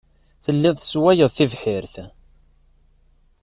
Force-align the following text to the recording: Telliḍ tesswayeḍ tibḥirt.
Telliḍ 0.43 0.75
tesswayeḍ 0.77 1.29
tibḥirt. 1.31 1.95